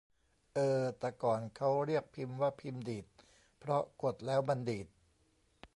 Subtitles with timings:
[0.55, 3.05] เออ ตะก่อนเค้าเรียกพิมพ์ว่าพิมพ์ดีด
[3.59, 4.87] เพราะกดแล้วมันดีด